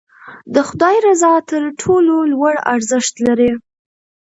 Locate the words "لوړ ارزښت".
2.31-3.13